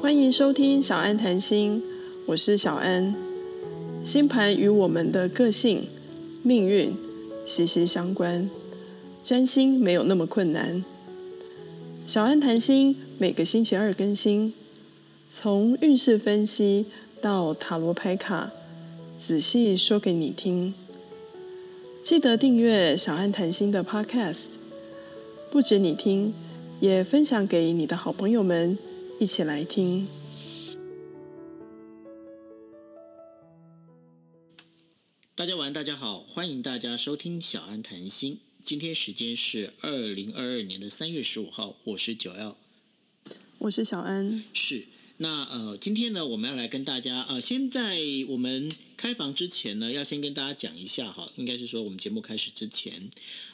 [0.00, 1.82] 欢迎收听小安谈心，
[2.26, 3.14] 我是小安。
[4.04, 5.86] 星盘与我们的个性、
[6.42, 6.92] 命运
[7.46, 8.50] 息息相关，
[9.22, 10.84] 占星没有那么困难。
[12.06, 14.52] 小安谈心每个星期二更新，
[15.32, 16.86] 从运势分析
[17.20, 18.50] 到塔罗牌卡，
[19.16, 20.74] 仔细说给你听。
[22.02, 24.46] 记得订阅小安谈心的 Podcast，
[25.52, 26.34] 不止你听，
[26.82, 28.76] 也分享给你的好朋友们
[29.20, 30.04] 一起来听。
[35.36, 38.40] 大家晚，大家好，欢迎大家收听小安谈心。
[38.64, 42.56] 今天时间是二零二二年的三月十五号，我是九 L，
[43.58, 44.42] 我是小安。
[44.52, 44.86] 是
[45.18, 47.96] 那呃，今天呢，我们要来跟大家呃，先在
[48.30, 48.68] 我们
[49.02, 53.10] 开房之前呢，要先跟大家讲一下哈，应该是说我们节目开始之前，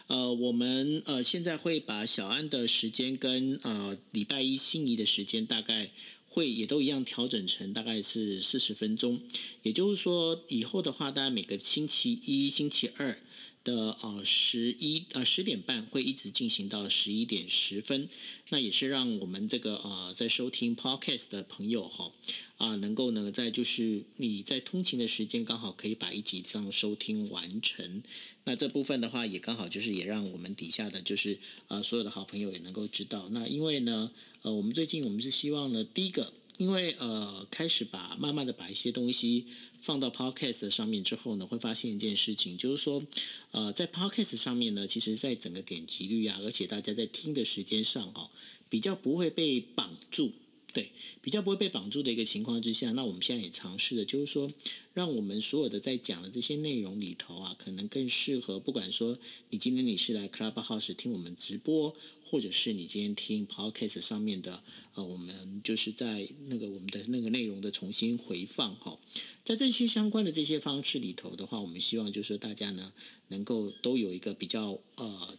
[0.08, 5.90] 呃，我们呃现在会把小安的时间跟呃礼拜一心仪的时间大概。
[6.30, 9.18] 会也都一样调整成大概是四十分钟，
[9.62, 13.18] 也就是说以后的话，大概每个星期一、星期二
[13.64, 18.06] 的呃十一呃十点半会一直进行到十一点十分，
[18.50, 22.12] 那也是让我们这个呃在收听 podcast 的朋友哈
[22.58, 28.02] 啊能够呢在就是你在通勤的时间刚好可以把一集这样收听完成，
[28.44, 34.12] 那这部分的话也刚好就是也让我们底下的就是呃所有的好朋友也能够知道，那因为呢。
[34.42, 39.44] 呃，我们最近我们是希望呢，第一个，因为呃，开始把慢慢的把一些东西
[39.82, 43.02] 放到 Podcast 上面之后呢，会发现一件事情，就是说，
[43.50, 48.30] 呃，在 Podcast 上面呢，其实在整个点击率啊，而且大家在听的时间上哦，
[48.68, 50.30] 比较不会被绑住。
[50.74, 54.52] 对，比较不会被绑住的一个情况之下，那我们现在也尝试的，就是说，
[54.92, 61.96] 让我们所有的在讲的这些内容里头啊，可能更适合，不管说你今天你是来 Clubhouse 听我们直播，
[62.30, 64.62] 或者是你今天听 Podcast 上面的，
[64.94, 68.98] 呃，我们就是在那个我们的那个内容的重新回放哈，
[69.42, 72.92] 在这些相关的这些方式里头的话，我们希望就是大家呢，
[73.28, 75.34] 能够都有一个比较呃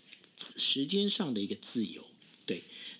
[0.57, 2.03] 时间上的一个自由。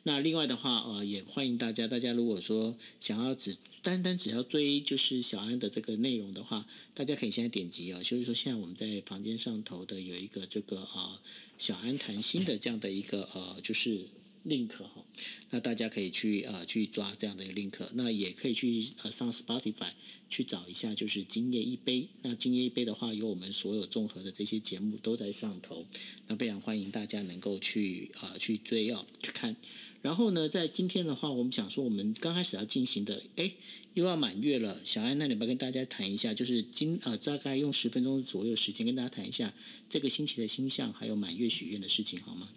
[0.09, 1.87] 那另外的话，呃，也欢迎大家。
[1.87, 6.65] 大家如果说想要只单单只要追就是小安的这个内容的话，
[6.95, 11.19] 大家可以现在点击啊，就是说现在我们在房间上头的有一个这个呃
[11.59, 13.99] 小安谈心的这样的一个呃就是
[14.47, 15.05] link 哈，
[15.51, 19.91] 那大家可以去呃去抓这样的一个 link，那也可以去呃上 Spotify
[20.27, 22.07] 去找一下，就是今夜一杯。
[22.23, 25.85] 那今夜一杯的话，有我们所有综合的这些节目都在上头，
[26.25, 29.55] 那非常欢迎大家能够去呃去追哦去看。
[30.01, 33.51] 然后呢，在今天的话，我们想说，我们刚开始要进行的，哎，
[33.95, 34.79] 又要满月了。
[34.85, 39.53] 小安，那你要跟大家谈一下，就是今呃，大概用十分钟左右时间跟大家谈一下
[39.89, 42.47] 这个星期的星象，还有满月许愿的事情，好吗？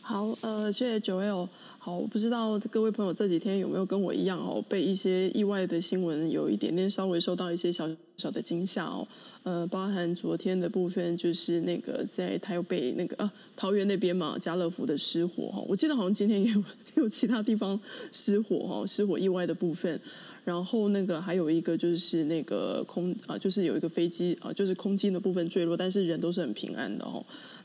[0.00, 1.48] 好，呃，谢谢九 L。
[1.84, 7.86] 好，我不知道各位朋友这几天有没有跟我一样哦，被一些意外的新闻有一点点稍微受到一些小
[8.16, 9.06] 小的惊吓哦。
[9.42, 15.62] 呃，包含昨天的部分，就是那个在台北那个啊桃园那边嘛，家乐福的失火哈。
[15.68, 16.64] 我记得好像今天也有
[17.04, 17.78] 有其他地方
[18.10, 20.00] 失火哈，失火意外的部分。
[20.42, 27.22] 然后那个还有一个就是那个空啊，就是有一个飞机啊，就是空机的部分坠落，但是人都是很平安的哦。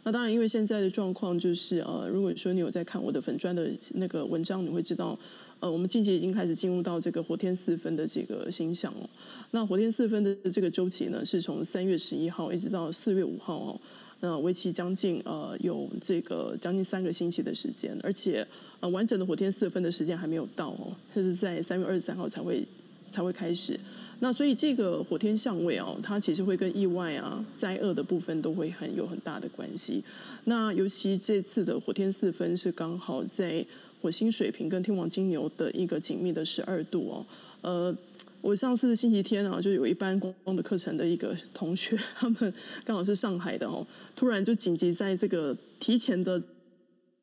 [0.09, 5.15] 那当然，因为现在的状况就是呃，如果说你有在看我的粉砖的那个文章，你会知道，
[5.59, 9.07] 呃，我们近期已经开始进入到这个火天四分的这个星象了。
[9.51, 13.79] 那火天四分的这个周期呢，是从三月十一号一直到四月五号哦，
[14.21, 18.43] 那为期将近呃有这个将近三个星期的时间，而且
[18.79, 22.65] 呃完整的火天四分的时间还没有到哦，这是在三月二十三号才会
[23.11, 23.79] 才会开始。
[24.22, 30.03] 那所以这个火天相位哦，它其实会跟意外啊、灾厄的部分都会很有很大的关系。
[30.44, 33.66] 那尤其这次的火天四分是刚好在
[34.02, 37.25] 火星水瓶跟天王金牛的一个紧密的十二度哦。
[37.62, 37.97] 呃，
[38.41, 42.53] 我上次星期天啊，就有一班公共的课程的一个同学，他们
[42.84, 46.41] 刚好是上海的哦，突然就紧急在这个提前的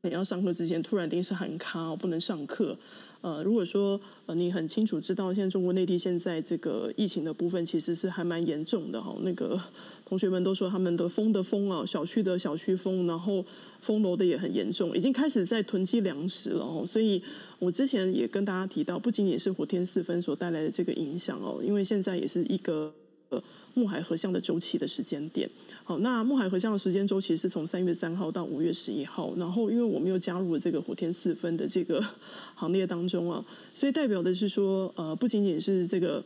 [0.02, 2.76] 你要上课之前，突然临时喊卡哦，不能上课。
[3.26, 9.12] 呃，如果说呃你很清楚知道，现在中国内地现在这个疫情的部分其实是还蛮严重的哈。
[9.22, 9.60] 那个
[10.04, 13.44] 同学们都说他们的封的封啊，小区的小区封，然后
[13.80, 16.84] 封楼的也很严重，已经开始在囤积粮食了哦。
[16.86, 17.20] 所以
[17.58, 22.94] 我之前也跟大家提到，不仅仅是火天四分所带来的这个影响哦，因为现在也是一个。
[23.28, 23.42] 呃，
[23.74, 25.48] 木海合相的周期的时间点，
[25.82, 32.02] 好，那木海合相的时间周期是从三月三号到五月十一号，然后因为我们又加入了这个火天四分的这个
[32.54, 33.44] 行列当中啊，
[33.74, 36.24] 所以代表的是说，呃，不仅仅是这个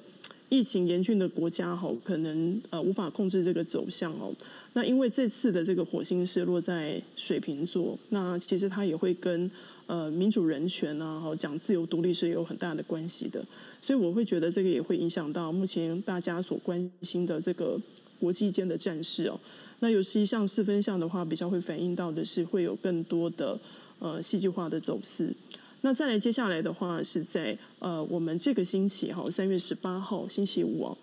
[0.49, 4.31] 疫情严峻的国家哈，可能呃无法控制这个走向哦，
[4.75, 9.50] 那因为这次的这个火星是落在水瓶座，那其实它也会跟。
[9.87, 13.44] 呃民主人权啊，好讲自由独立是有很大的关系的。
[13.90, 17.76] 所以我会觉得这个也会影响到目前大家所关心的这个
[18.20, 19.40] 国际间的战事哦。
[19.81, 23.58] 那尤其像四分项的话，比较会反映到的是会有更多的
[23.98, 25.34] 呃戏剧化的走势。
[25.81, 30.96] 那再来接下来的话，是在呃我们这个星期哈，三月十八号星期五哦。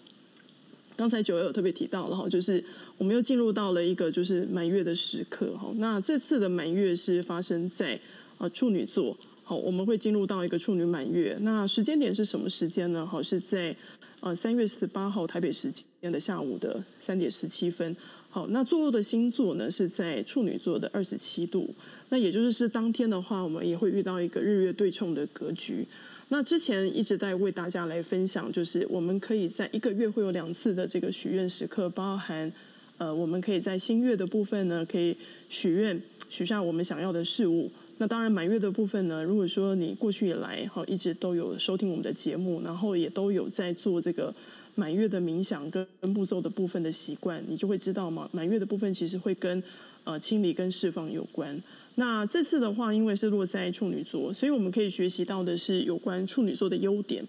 [0.96, 2.64] 刚才九月有特别提到了哈，就是
[2.98, 5.70] 我们又进入到了一个就是满月的时刻哈。
[5.76, 8.00] 那这次的满月是发生在
[8.38, 9.18] 呃处女座。
[9.50, 11.38] 好，我们会进入到一个处女满月。
[11.40, 13.06] 那时间点是什么时间呢？
[13.06, 13.74] 好，是在
[14.20, 17.96] 呃三月十八号台北时间的下午的三点十七分。
[18.30, 21.74] 好，那坐落的星座呢是在处女座的二十七度。
[22.10, 25.88] 那也就是是当天的话，我们也会遇到一个日月对冲的格局。
[26.28, 32.52] 那之前一直在为大家来分享，就是我们可以在一个月会有两次的这个许愿时刻，包含
[32.98, 35.16] 呃，我们可以在新月的部分呢，可以
[35.48, 37.72] 许愿许下我们想要的事物。
[38.00, 44.32] 那当然，满月的部分呢，如果说你过去以来哈一直都有收听我们的节目，然后也都有在做这个
[44.76, 45.84] 满月的冥想跟
[46.14, 49.64] 步骤的部分的习惯，你就会知道嘛，满月的部分其实会跟
[50.04, 51.60] 呃清理跟释放有关。
[51.96, 57.26] 那这次的话，因为是落在处女座，所以我们可以学习到的是有关处女座的优点。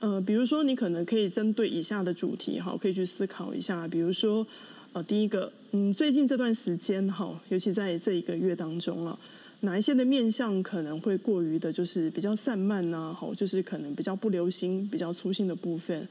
[0.00, 3.88] 呃，比如说你可能可以针对以下的主题哈，可以去思考一下。
[3.88, 4.46] 比如说
[4.92, 9.18] 呃，第一个，嗯，最近这段时间哈，尤其在这一个月当中啊。
[9.62, 16.08] 哪一些的面相可能会过于的，就是比较散漫呐，好，就是可能比较不留心、比较粗心的部分，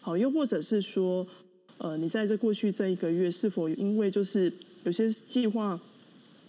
[0.00, 1.26] 好，又或者是说，
[1.78, 4.52] 呃，你在这过去这一个月，是否因为就是
[4.84, 5.78] 有些计划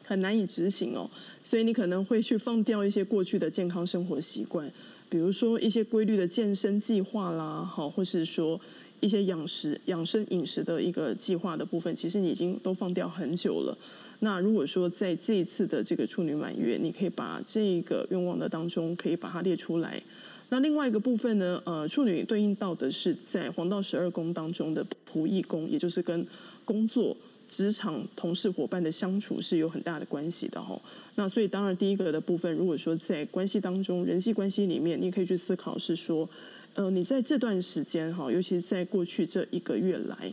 [0.04, 1.10] 很难以执行哦，
[1.44, 4.72] 所以你可能会去放掉一些过去的健康生活习惯，
[5.10, 8.62] 比如说一些规律的健身计划啦，好，或是说
[9.00, 13.76] 一些养食、养生饮食的一个计划的部分，其实你已经都放掉很久了。
[14.24, 20.02] 那如果说在这一次的这个处女满月，你可以把这个愿望的当中可以把它列出来。
[20.48, 26.26] 那另外一个部分呢，呃，处女对应到的是在黄道十二宫当中的仆役宫，也就是跟
[26.64, 27.18] 工作、
[27.50, 30.80] 职场、同事、伙伴的相处是有很大的关系的哈。
[31.16, 36.30] 那所以当然第一个的部分，如果说在关系当中，人际关系里面，你可以去思考是说，
[36.76, 40.32] 呃，你在这段时间哈，尤其是在过去这一个月来，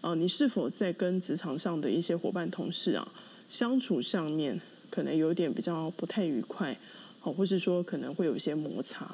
[0.00, 3.06] 呃，你是否在跟职场上的一些伙伴、同事啊？
[3.48, 4.60] 相处上面
[4.90, 6.78] 可能有点比较不太愉快，
[7.20, 9.10] 好，或是说可能会有一些摩擦。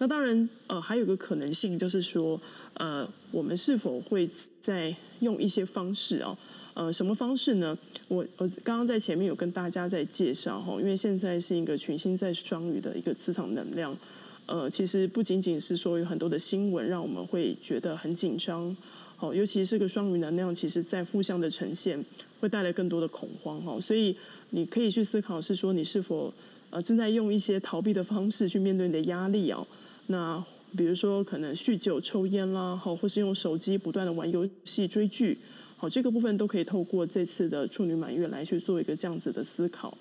[0.00, 2.40] 那当然，呃，还有个可能性就是说，
[2.74, 4.28] 呃，我们是否会
[4.60, 6.38] 在用一些方式哦，
[6.74, 7.76] 呃，什么方式呢？
[8.06, 13.96] 我我刚刚在前面有跟大家在介绍哈，因为现在是一个群星在双鱼的一个磁场能量，
[14.46, 18.76] 呃，其实不仅仅是说有很多的新闻让我们会觉得很紧张。
[19.20, 22.02] 好，尤其是个双鱼能量，其实在负向的呈现
[22.38, 24.16] 会带来更多的恐慌哈，所以
[24.50, 26.32] 你可以去思考是说你是否
[26.70, 29.66] 呃正在用一些逃避的方式去面对你的压力哦。
[30.06, 30.40] 那
[30.76, 35.36] 比如说可能酗酒、抽烟啦，好，或是用手机不断的玩游戏、追剧，
[35.76, 39.98] 好，这个部分都可以透过这次的处女满月来去做一个这样子的思考。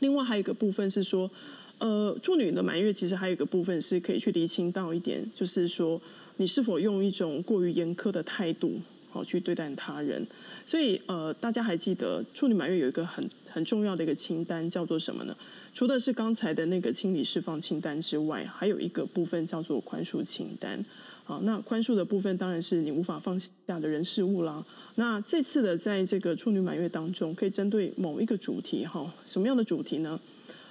[0.00, 1.30] 另外还有一个部分是说，
[1.78, 5.98] 呃，处女的满月其实还有一个部分是可以去厘清到一点，就是说。
[6.40, 10.26] 你是否用一种过于严苛的态度，好去对待他人？
[10.64, 15.36] 所以，呃，大家还记得处女满月有一个很很重要的一个清单，叫做什么呢？
[15.74, 20.82] 除了是刚才的那个清理释放清单之外，还有一个部分叫做宽恕清单。
[21.24, 24.64] 好，那宽恕的部分当然是你无法放下的人事物啦。
[24.94, 30.18] 那这次的在这个处女满月当中，可以针对某一个主题，哈，什么样的主题呢？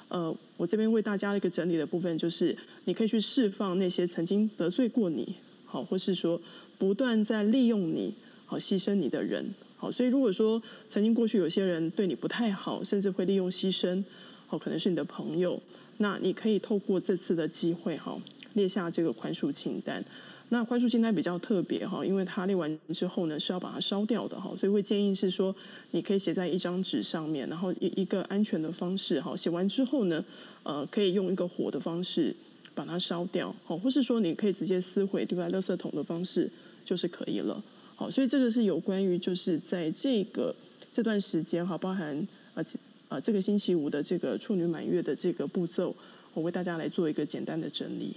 [0.08, 5.36] 呃，我这边为大家一个整理的部分，就是你可以去释放那些曾经得罪过你。
[5.72, 6.42] 好，或是说
[6.80, 8.12] 不断在利用你，
[8.48, 9.46] 好牺牲你的人，
[9.78, 10.60] 好，所以如果说
[10.90, 14.04] 曾经过去有些人对你不太好，甚至会利用牺牲，
[14.48, 15.62] 好，可能是你的朋友，
[15.98, 18.18] 那你可以透过这次的机会，哈，
[18.54, 20.04] 列下这个宽恕清单。
[20.52, 25.56] 那宽恕清单比较特别，哈，因为它列完之后呢是要把它烧掉的，哈，所以会建议是说
[25.92, 30.26] 你可以写在一张纸上面，然后一一个安全的方式，哈，写完之后呢，
[30.64, 32.36] 呃，可以用一个火的方式。
[32.80, 36.50] 把它烧掉，好，或是说你可以直接撕毁对吧垃圾桶的方式，
[36.86, 37.62] 就是可以了，
[37.98, 40.56] 好，所以这个是有关于就是在这个
[40.94, 42.64] 这段时间哈，包含呃
[43.10, 45.94] 呃这个星期五的这个处女满月的这个步骤，
[46.34, 48.14] 我为大家来做一个简单的整理。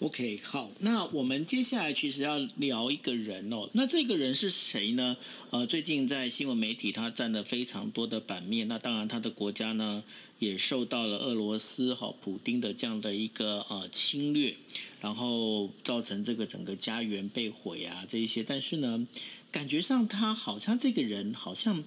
[0.00, 5.16] OK，好，那我们接下来其实要聊一个人哦，那这个人是谁呢？
[5.48, 10.04] 呃，最近在新闻媒体他占了非常多的版面，那当然他的国家呢。
[10.38, 14.54] 也受到了俄罗斯哈普丁的这样的一个呃侵略，
[15.00, 19.06] 然后造成这个整个家园被毁啊这一些，但是呢，
[19.50, 21.82] 感觉上他好像这个人好像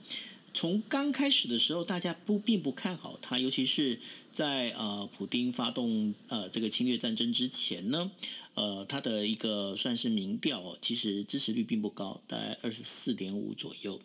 [0.54, 4.00] 从刚开始的时候大家不并不看好他，尤其是
[4.34, 8.12] 在呃普丁发动呃这个侵略战争之前呢，
[8.56, 14.00] 呃他的一个算是民调，其实支持率并不高，大概二十四点五左右。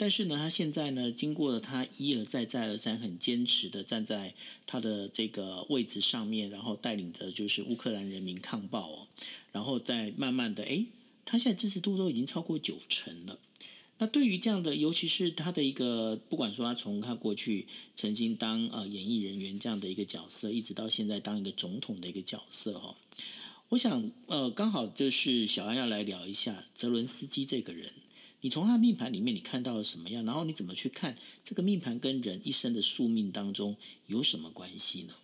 [0.00, 4.32] 但是呢，他现在呢，经过了他一而再再而三很坚持的站在
[4.64, 9.08] 他的这个位置上面，然后带领着就是乌克兰人民抗暴哦，
[9.50, 10.86] 然后再慢慢的，哎，
[11.24, 13.40] 他现在支持度都已经超过九成了。
[13.98, 22.94] 那对于这样的，尤其是他的一个，不管说他从他过去曾经当呃演艺人员这样的一个角色，一直到现在当一个总统的一个角色哈，
[23.70, 27.92] 我想呃，刚好就是小安要来聊一下泽伦斯基这个人。
[28.40, 30.24] 你从他命盘里面你看到了什么样？
[30.24, 33.76] 然后你怎么去看这个命盘跟人一生的宿命当中
[34.06, 35.14] 有什么关系呢？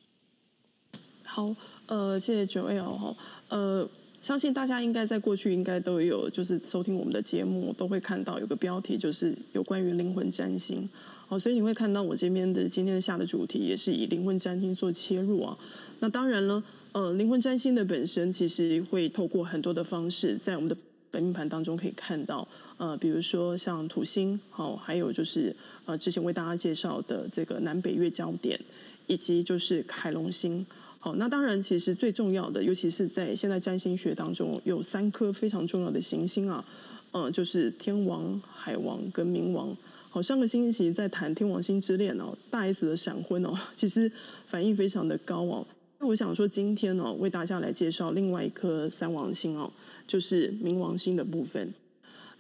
[1.23, 1.55] 好，
[1.87, 3.17] 呃，谢谢九 L 哈，
[3.51, 3.89] 呃，
[4.21, 10.89] 相信大家应该在过去应该都有就是收听我们的节目，都会看到有个标题就是有关于灵魂占星，
[11.29, 15.57] 好，所以你会看到我这边的今天下的主题也是以灵魂占星做切入啊。
[16.01, 20.77] 那当然了，呃，灵魂占星的本身其实会透过很多的方式在我们的。
[21.15, 25.55] 本命盘当中可以看到，呃，比如说像土星，好，还有就是
[25.87, 28.59] 呃，之前为大家介绍的这个南北月焦点，
[29.07, 30.67] 以及就是凯龙星，
[30.99, 36.65] 好，那当然其实最重要的，尤其是在现在占星学当中，有三颗非常重要的行星啊，
[37.13, 39.73] 呃，就是天王、海王跟冥王。
[40.11, 44.11] 好，上个星期在谈天王星之恋哦，大 S 的闪婚哦， 其实
[44.49, 45.65] 反应非常的高哦。
[46.01, 49.71] 那我想说，今天呢，为大家来介绍另外一颗三王星哦。
[50.07, 51.73] 就是冥王星的部分。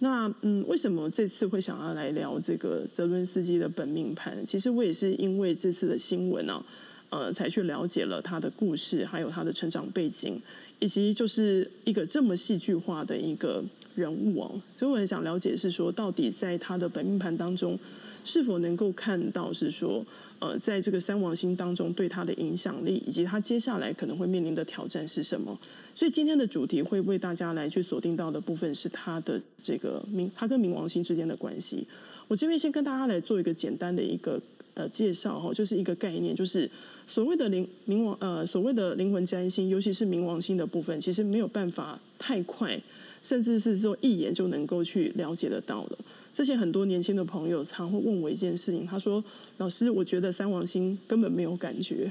[0.01, 4.45] 那嗯，为什么这次会想要来聊这个泽伦斯基的本命盘？
[4.45, 6.63] 其实我也是因为这次的新闻啊，
[7.11, 10.39] 呃，才去了解了他的故事，还有他的成长背景，
[10.81, 14.61] 以及就是一个这么戏剧化的一个人物哦。
[14.77, 17.79] 所以我很想了解是说，到底在他的本命盘当中，
[18.25, 20.05] 是否能够看到是说，
[20.39, 25.57] 呃，在这个三王星当中对他的影响力，以及他接下来可能会面临的挑战是什么？
[25.95, 31.87] 所以今天的主题会为大家来去锁定到的部分是他的这个冥，他跟冥王星之间的关系。
[32.27, 34.41] 我这边先跟大家来做一个简单的一个
[34.73, 36.69] 呃介绍哈，就是一个概念，就是
[37.07, 42.81] 所谓的灵冥王呃所谓的灵魂占星，尤其是冥王星的部分，其实没有办法太快，
[43.23, 45.99] 甚至是说一眼就能够去了解得到的。
[46.35, 49.23] 之前很多年轻的朋友常会问我一件事情，他说
[49.59, 52.11] ：“老师，我觉得三王星根本没有感觉。”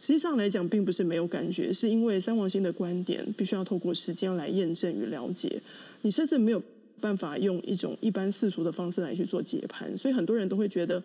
[0.00, 5.60] 实际上来讲，并不是没有感觉，是因为三王星的观点必须要透过时间来验证与了解。
[6.02, 6.62] 你甚至没有
[7.00, 11.02] 办法用一种一般世俗的方式来去做解盘，所以很多人都会觉得，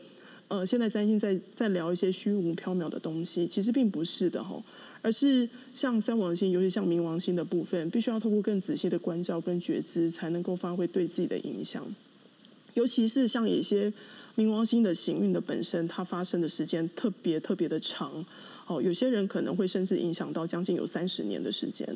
[0.47, 4.61] 呃，现在占星在在聊一些虚无缥缈的东西，其实并不是的哈，
[5.01, 11.83] 而是像三王星，尤其像冥王星的部分，必须要透过更仔细的关照跟觉知，才能够发挥对自己的影响。
[12.73, 13.91] 尤其是像一些
[14.35, 18.25] 冥王星的行运的本身，它发生的时间特别特别的长，
[18.67, 21.87] 哦，有些人可能会甚至影响到将近有三十年的时间。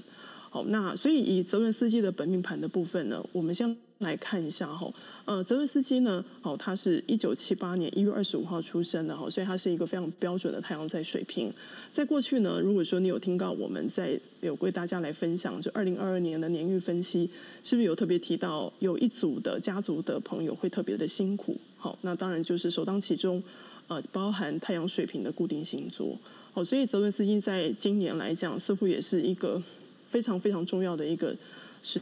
[0.49, 4.91] 好，那所以以泽伦斯基的本命盘的部分呢，我们先来看一下哈。
[5.25, 11.51] 呃，泽伦斯基呢，哦，他是一九七八年一月二十五号出生的哈，所以他是一个非常标准的太阳在水平。
[11.93, 17.29] 在过去呢，如果说你有听到我们在有为大家来分享，就二零二二年的年运分析，
[17.63, 21.57] 是不是有特别提到有一组的家族的朋友会特别的辛苦？
[21.77, 23.41] 好，那当然就是首当其冲，
[23.87, 26.17] 呃，包含太阳水平的固定星座。
[26.53, 29.61] 哦，所以泽伦斯基在今年来讲，似乎也是一个。
[30.07, 31.35] 非常非常重要的一个
[31.83, 31.99] 是，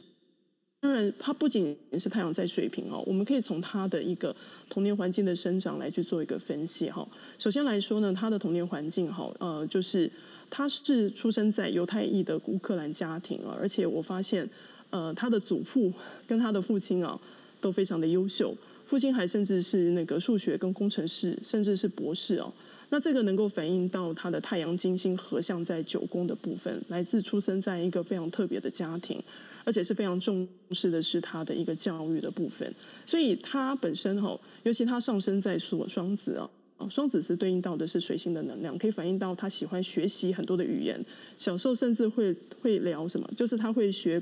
[0.83, 4.35] 当然，他不仅是太阳在水平哦，我们可以从他的一个
[4.69, 7.07] 童年环境的生长来去做一个分析哈。
[7.39, 10.11] 首先来说呢，他的童年环境哈，呃，就是
[10.49, 14.47] 他是出生在犹太裔的乌克兰家庭啊，而且我发现，
[14.89, 15.89] 呃，他的祖父
[16.27, 17.17] 跟他的父亲啊
[17.61, 18.53] 都非常的优秀，
[18.85, 22.53] 父亲还甚至是那个数学跟工程师，甚至是博士哦。
[22.93, 29.19] 那这个能够反映到他的太阳金星合相在九宫的部分，来自出生在一个非常特别的家庭，
[29.63, 32.71] 而且是非常重视的是他的一个教育的部分。
[33.03, 36.47] 所以他本身哈，尤其他上升在所双子啊，
[36.87, 41.03] 双子是对应到的是水星的能量，可以反映到他喜欢学习很多的语言，
[41.39, 42.31] 小时候甚至会
[42.61, 44.21] 会聊什么，就是他会学，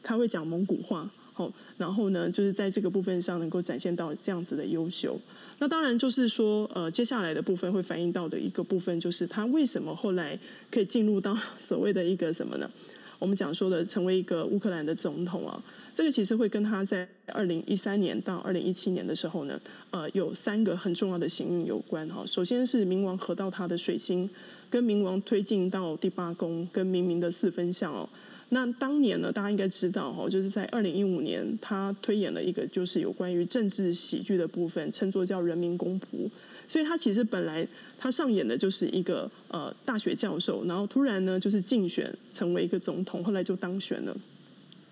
[0.00, 1.10] 他会讲蒙古话。
[1.32, 5.18] 好，然后呢，就是在这个部分上能够展现到这样子的优秀。
[5.58, 10.38] 那当然就是说，呃，接下来的部分会反映到的一个部分，就是他为什么后来
[10.70, 12.70] 可以进入到 所谓的一个什么呢？
[13.18, 15.62] 我们讲说的成为一个乌克兰的总统啊，
[15.94, 19.60] 这个其实会跟他在二零一三年到二零一七年的时候呢，
[19.92, 22.24] 呃，有三个很重要的行运有关哈。
[22.28, 24.28] 首先是冥王合到他的水星，
[24.68, 28.08] 跟冥王推进到第八宫，跟冥冥的四分相哦。
[28.54, 36.26] 那当年呢，大家应该知道哈，就是在二零一五年，他推演了一个就是有关于政治喜剧的部分，称作叫《人民公仆》。
[36.68, 37.66] 所以他其实本来
[37.98, 44.14] 他上演的就是一个呃大学教授，然后突然呢就是竞选成为一个总统，后来就当选了。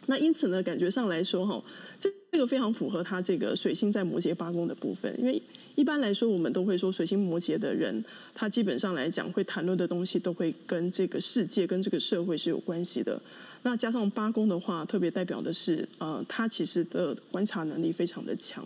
[0.07, 1.63] 那因此呢，感觉上来说哈，
[2.01, 5.41] 这这个非常符合他这个水星在摩羯八宫的部分，因为
[5.75, 8.03] 一般来说我们都会说水星摩羯的人，
[8.35, 13.21] 他基本上来讲会谈论的东西都会跟这个世界跟这个社会是有关系的。
[13.63, 18.65] 那加上八宫的话，特别代表的是呃，他其实的观察能力非常的强，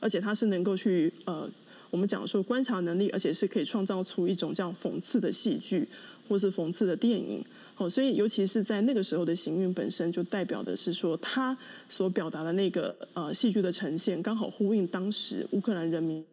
[0.00, 1.50] 而且他是能够去呃。
[1.90, 5.86] 我们讲说观察能力，而且是可以创造出一种叫讽刺的戏剧，
[6.28, 7.40] 或是讽刺的电影。
[7.76, 11.56] 好，所以尤其是在那个时候的行运本身，就代表的是说他
[11.88, 16.24] 所表达的那个呃戏剧的呈现，刚好呼应当时乌克兰人民，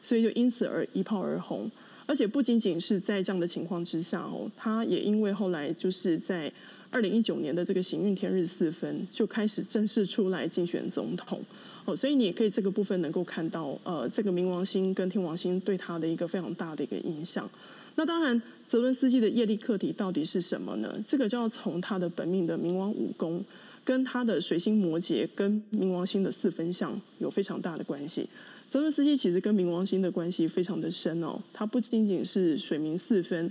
[0.00, 1.68] 所以就因此而一炮而红。
[2.06, 6.52] 而且不仅仅是在这样的情况之下哦，他也因为后来就是在
[6.90, 11.40] 二零一九年的这个行运天日四分，就开始正式出来竞选总统。
[11.86, 17.50] 哦，所以你也可以这个部分能够看到，呃，这个冥王星跟天王星对他的一个非常大的一个影响。
[17.96, 21.02] 那当然，泽伦斯基的业力课题到底是什么呢？
[21.06, 23.44] 这个就要从他的本命的冥王五宫，
[23.84, 28.28] 跟他的水星摩羯跟冥王星的四分相有非常大的关系。
[28.74, 33.48] 泽伦斯基其实跟冥王星的关系非常的深哦，他不仅仅是水冥四分，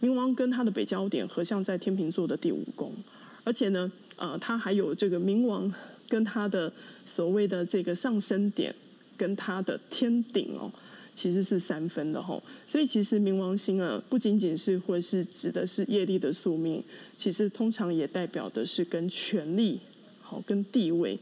[0.00, 2.90] 冥王跟他的北焦点合相在天秤座的第五宫，
[3.44, 5.70] 而且呢，呃，他还有这个冥王。
[6.08, 6.72] 跟他的
[7.04, 8.74] 所谓的这个上升点，
[9.16, 10.72] 跟他的天顶哦，
[11.14, 12.42] 其实是三分的吼。
[12.66, 16.82] 所以其实冥王星啊，不仅仅是或是指的是业力的宿命，
[17.18, 19.78] 其实通常也代表的是跟权力
[20.22, 21.18] 好跟地位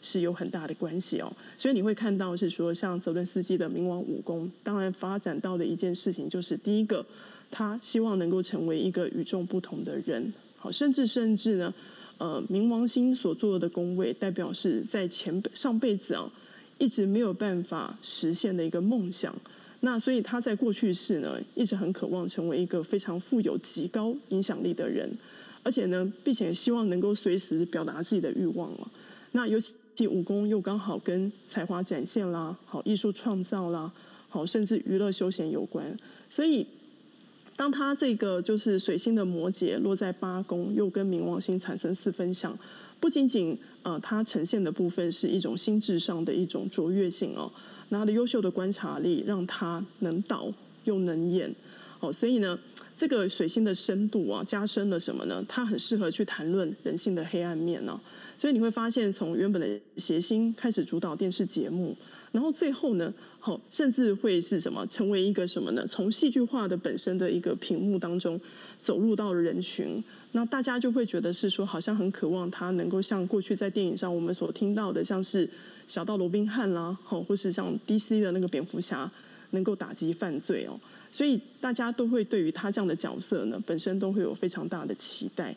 [0.00, 1.32] 是有很大的关系哦。
[1.56, 7.04] 所以你会看到是说，像泽伦斯基的冥王武功，当然发展到的一件事情就是第一个，
[7.50, 11.72] 他希望能够成为一个与众不同的人，好，甚至甚至呢。
[12.22, 16.30] 呃，冥王星所做的宫位，代表是在前上辈子啊，
[16.76, 19.34] 一直没有办法实现的一个梦想。
[19.80, 25.10] 那所以他在过去世呢，一直很渴望成为一个非常富有极高影响力的人，
[25.62, 28.90] 而且呢，并且希望能够随时表达自己的欲望了。
[29.32, 29.76] 那尤其
[30.08, 33.92] 武功又刚好跟才华展现啦，好艺术创造啦，
[34.28, 35.96] 好甚至娱乐休闲有关，
[36.28, 36.66] 所以。
[37.56, 42.58] 当他这个就是水星的摩羯落在八宫，又跟冥王星产生四分相，
[42.98, 47.52] 不仅仅呃，它呈现的部分是一种心智上的一种卓越性哦，
[47.90, 50.50] 那他的优秀的观察力让他能导
[50.84, 51.54] 又能演
[52.00, 52.58] 哦，所以呢，
[52.96, 55.44] 这个水星的深度啊，加深了什么呢？
[55.46, 58.00] 它很适合去谈论人性的黑暗面呢。
[58.40, 61.94] 所以你会发现，从原本的谐星开始主导电视节目，
[62.32, 65.86] 然后最后呢，好，甚至会是什么，成为一个什么呢？
[65.86, 68.40] 从戏剧化的本身的一个屏幕当中
[68.80, 75.46] 走入到人群，那大家就会觉得是说，好像很渴望他能够像过去在电影上我们所听到的，像是
[75.86, 79.12] 小到罗宾汉啦，好，或是像 DC 的那个蝙蝠侠，
[79.50, 80.78] 能够打击犯罪哦。
[81.12, 85.52] 所以大家都会对于他这样的角色呢，本身都会有非常大的期待。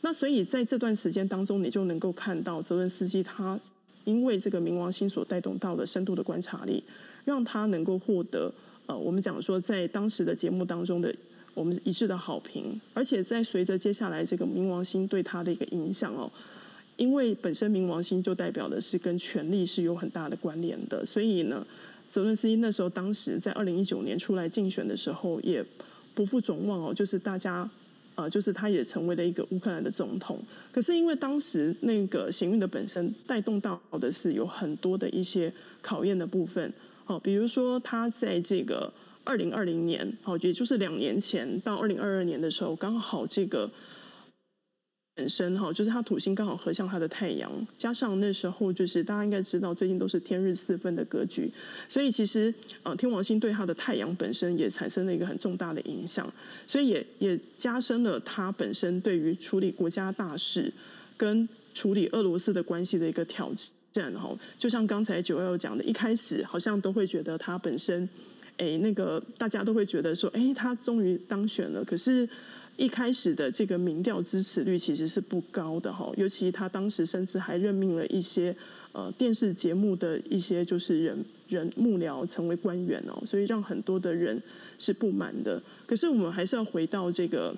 [0.00, 3.58] 那所以在这段时间当中，你就能够看到泽伦斯基他
[4.02, 6.82] 因为这个冥王星所带动到的深度的观察力，
[7.24, 8.52] 让他能够获得
[8.86, 11.14] 呃，我们讲说在当时的节目当中的
[11.54, 12.80] 我们一致的好评。
[12.92, 16.28] 而且在随着接下来这个冥王星对他的一个影响哦，
[16.96, 21.64] 因为本身冥王星就代表的是跟权力是有很大的关联的，所以呢。
[22.16, 25.62] 泽伦斯基那时候，当时在二零一九年出来竞选的时候，也
[26.14, 27.68] 不负众望哦，就是大家，
[28.14, 30.40] 呃，就是他也成为了一个乌克兰的总统。
[30.72, 35.52] 可是因为当时那个行运的本身带动到的是有很多的一些
[35.82, 36.72] 考验的部分，
[37.04, 38.90] 哦，比如说他在这个
[39.22, 43.70] 二零二零年，哦，也就是两年前到二零二二年的时候，刚好这个。
[45.16, 51.50] 本身哈，就是他土星刚好合向他的太阳，加上那时候就是大家应该知道，最近都是天日四分的格局，
[51.88, 52.52] 所以其实
[52.82, 56.30] 呃天王星对他的太阳本身也产生了一个很重大的影响，
[56.66, 60.70] 所以也也加深了他本身对于处理国家大事
[61.16, 63.50] 跟处理俄罗斯的关系的一个挑
[63.90, 64.30] 战哈。
[64.58, 68.06] 就像刚才九幺讲的，一开始好像都会觉得他本身，
[68.58, 72.28] 哎，那个大家都会觉得说，哎，他终于当选了，可是。
[72.76, 78.54] 一开始的这个民调支持率其实是不高的哈，尤其他当时甚至还任命了一些
[78.92, 84.42] 呃电视节目的一些就是人人幕僚成为官员哦，所以让很多的人
[84.78, 85.62] 是不满的。
[85.86, 87.54] 可是我们还是要回到这个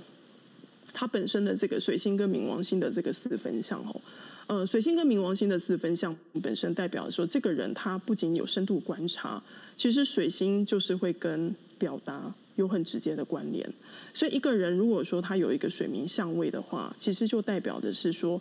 [0.92, 4.00] 他本身的这个水星跟冥王星的这个四分相哦，
[4.46, 9.42] 呃，水星跟冥王星的四分相本身代表说，这个人他不仅有深度观察，
[9.76, 12.32] 其实水星就是会跟表达。
[12.58, 13.72] 有很直接的关联，
[14.12, 18.40] 所以一个人如果说他有一个水明相位的话，其实就代表的是说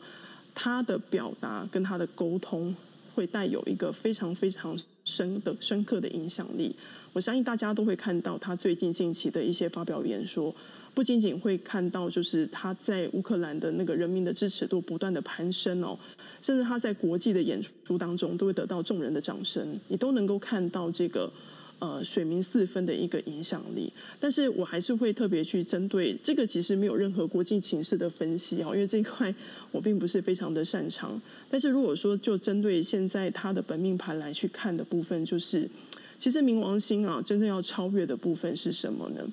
[0.55, 2.75] 他的表达跟他的沟通
[3.13, 6.75] 会带有一个非常非常深的深刻的影响力。
[7.13, 10.53] 我相信大家都会看到他最近近期的一些发表演说，
[10.95, 15.95] 不仅仅会看到就是他在乌克兰的那个人民的支持度不断的攀升哦，
[16.41, 21.31] 甚至他在国际的演出当中都会得到众人的掌声，你都能够看到这个。
[21.79, 29.31] 呃，水明四分的一个影响力，但是我还是会特别去针对这个，其实没有任何国际情势的分析哦，因为这一块
[29.71, 31.21] 我并不是非常的擅长。
[31.51, 35.69] 但是如果说就针对现在他的本命盘来去看的部分，就是
[36.17, 39.27] 其实冥王星啊，真正要超越的部分是什么呢？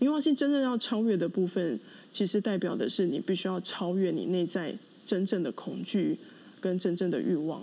[0.00, 1.78] 冥王星真正要超越的部分，
[2.10, 4.74] 其实代表的是你必须要超越你内在
[5.04, 6.16] 真正的恐惧
[6.58, 7.62] 跟真正的欲望。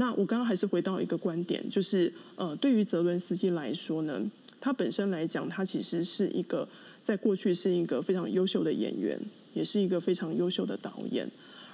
[0.00, 4.22] 那我刚刚还是回到一个观点，就是呃，对于泽伦斯基来说呢，
[4.60, 6.68] 他本身来讲，他其实是一个
[7.04, 9.18] 在过去是一个非常优秀的演员，
[9.54, 11.28] 也是一个非常优秀的导演，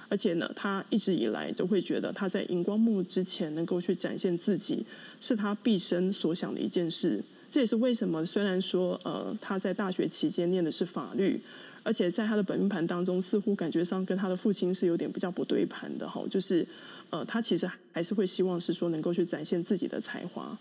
[0.09, 4.83] 而且呢，他一直以来都会觉得他在荧光幕之前能够去展现自己，
[5.21, 7.23] 是他毕生所想的一件事。
[7.51, 11.39] 这也是为什么，虽然说呃，他在大学期间念的是法律，
[11.83, 16.65] 而且在他的本命盘当中，似乎感觉上跟他的父亲是有点比较不对盘的哈，就是。
[17.15, 20.57] 呃，他其实还是会希望是说能够去展现自己的才华，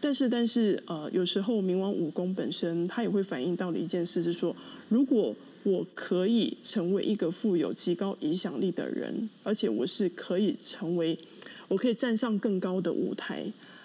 [0.00, 4.54] 但是但是呃，有时候冥王武功本身，它也会反映到的一件事是说，
[4.88, 11.18] 如果我可以成为一个富有极高影响力的人，而且我是可以成为，
[11.66, 13.44] 我可以站上更高的舞台，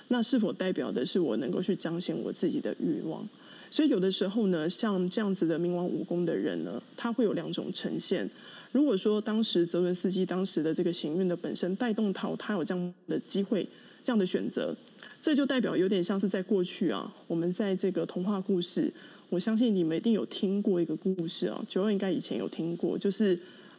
[0.09, 3.27] 那是否代表的是我能够去彰显我自己的欲望？
[3.71, 8.29] 所以有的时候呢，像这样子的冥王武功的人呢，他会有两种呈现。
[8.71, 13.67] 如果说当时泽伦斯基当时的这个行运的本身带动他，他有这样的机会、
[14.03, 14.75] 这样的选择，
[15.21, 18.91] 这就代表有点像是在过去啊，我们在这个童话故事，
[19.29, 23.37] 我相信你们一定有听过一个故事啊，九二应该以前有听过，就是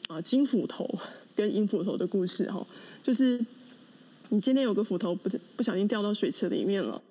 [0.09, 0.87] 啊金斧头
[1.35, 2.67] 跟银斧头的故事哈，
[3.03, 3.41] 就是
[4.29, 7.03] 你今天有个斧头不不小心掉到水池里面了，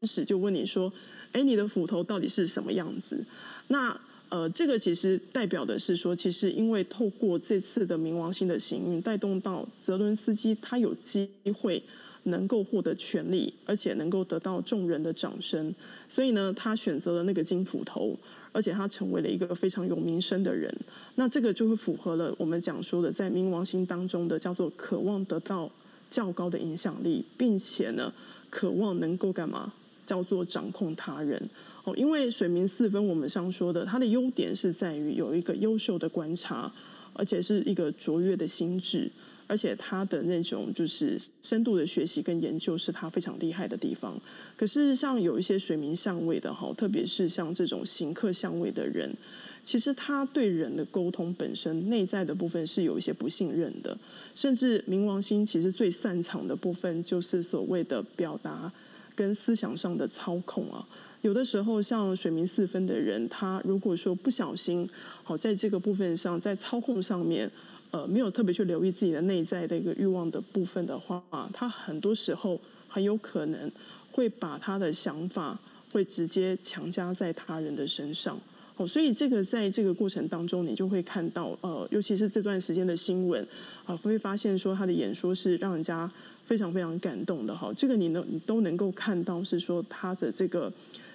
[0.00, 0.90] 天使就问你说，
[1.32, 3.26] 哎，你的斧头到底是什么样子？
[3.68, 4.00] 那
[4.34, 11.80] 呃，这个其实代表的是说，其实因为透过这次的冥王星的行运，带动到泽伦斯基，他有机会
[12.24, 15.72] 能够获得权力，而且能够得到众人的掌声，
[16.08, 18.18] 所以呢，他选择了那个金斧头，
[18.50, 20.68] 而且他成为了一个非常有名声的人。
[21.14, 25.70] 那这个就会符合了我们讲说的，在冥王星当中的叫做渴望得到
[26.10, 28.12] 较高的影响力，并且呢，
[28.50, 29.72] 渴望能够干嘛？
[30.04, 31.40] 叫做掌控他人。
[31.84, 36.72] 哦，因为水明四分，我们上说的，它的优点是在于有一个优秀的观察，
[37.12, 39.10] 而且是一个卓越的心智，
[39.46, 44.18] 而且他的那种就是深度的学习跟研究是他非常厉害的地方。
[44.56, 49.14] 可是像有一些水明相位的哈，特别是像这种行客相位的人，
[49.62, 53.94] 其实他对人的沟通本身内在的部分是有一些不信任的，
[54.34, 58.72] 甚至冥王星其实最擅长的部分就是所谓的表达
[59.14, 60.86] 跟思想上的操控啊。
[61.24, 64.86] 有的时候，像水明四分的人，他如果说不小心，
[65.22, 67.50] 好在这个部分上，在操控上面，
[67.92, 73.72] 呃，没有特别去留意自己的内在的一个欲望的部分的话，他很多时候很有可能
[74.12, 75.58] 会把他的想法
[75.90, 78.38] 会直接强加在他人的身上。
[78.76, 83.42] 哦，所以这个在这个过程当中，你就会看到，呃，尤其是这段时间的新闻，
[83.86, 86.10] 啊，会发现说他的演说是让人家
[86.44, 87.56] 非常非常感动的。
[87.56, 90.70] 哈，这个你能你都能够看到，是说他的这个。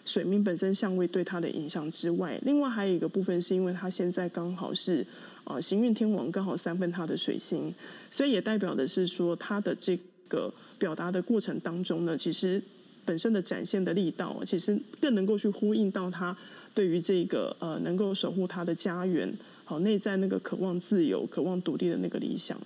[0.09, 5.05] 水命本身相位对他的影响之外，另外还有一个部分是因为他现在刚好是
[5.43, 7.71] 啊行运天王刚好三分他的水星，
[8.09, 9.95] 所以也代表的是说他的这
[10.27, 12.59] 个表达的过程当中呢，其实
[13.05, 16.35] 本身的展现的力道，其实更能够去呼应到他
[16.73, 19.31] 对于这个呃能够守护他的家园，
[19.63, 22.59] 好内在那个渴望自由、渴望独立的那个理想。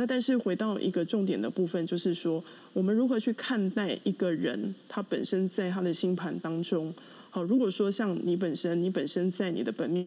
[0.00, 6.94] 那但是回到一个重点的部分，就是说我们如何去看待一个人，他本身在他的星盘当中，
[7.30, 10.06] 好，如果说像你本身，你本身在你的本命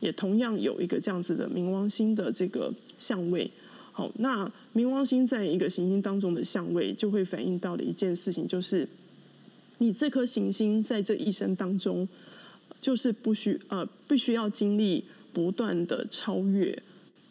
[0.00, 3.50] 也同样有一个这样子的冥王星的这个相位，
[3.92, 8.88] 好，那冥王星在一个行星当中的相位，就会反映到的一件事情，就是
[9.76, 12.08] 你这颗行星在这一生当中，
[12.80, 16.82] 就是不需呃，必须要经历不断的超越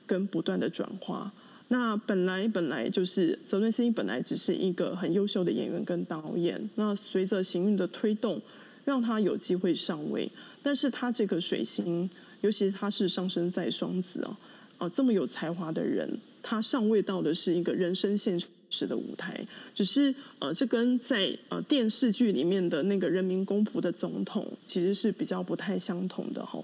[0.09, 1.31] 跟不断的转化。
[1.67, 6.67] 那本来本来就是泽伦斯基本来只是一个很优秀的演员跟导演。
[6.73, 8.41] 那随着行运的推动，
[8.85, 10.27] 让他有机会上位。
[10.63, 12.09] 但是他这个水星，
[12.41, 14.37] 尤其是他是上升在双子啊，
[14.79, 16.09] 啊这么有才华的人，
[16.41, 18.41] 他上位到的是一个人生现
[18.71, 19.45] 实的舞台。
[19.75, 26.59] 只是呃，这跟在呃电视剧里面的那个人民公仆的总统，其实是比较不太相同的哈。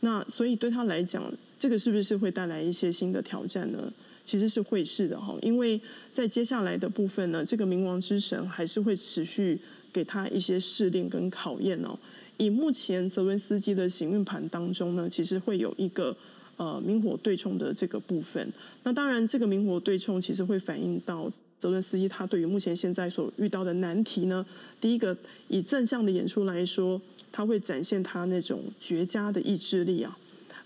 [0.00, 3.92] 那所以对他来讲，这个是不是会带来一些新的挑战呢？
[4.24, 5.78] 其实是会是的哈，因为
[6.14, 9.60] 在接下来的部分呢，这个冥王之神还是会持续
[9.92, 11.98] 给他一些试炼跟考验哦。
[12.38, 16.16] 以目前泽伦斯基的行运盘当中呢，其实会有一个
[16.56, 18.50] 呃明火对冲的这个部分。
[18.84, 24.46] 那当然，这个明火对冲其实会反映到泽伦斯基他对于目前现在所遇到的难题呢。
[24.80, 25.14] 第一个，
[25.48, 30.16] 以正向的演出来说，他会展现他那种绝佳的意志力啊。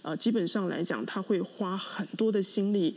[0.05, 2.95] 呃，基本上来讲，他会花很多的心力